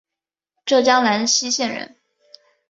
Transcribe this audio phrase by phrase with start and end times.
[0.65, 1.95] 浙江兰溪县人。